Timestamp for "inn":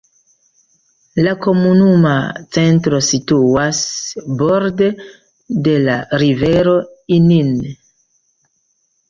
7.21-7.55